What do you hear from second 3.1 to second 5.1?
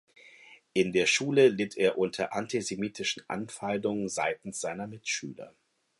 Anfeindungen seitens seiner